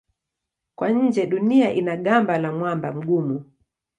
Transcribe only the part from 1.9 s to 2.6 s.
gamba la